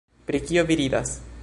[0.29, 1.15] Pri kio vi ridas?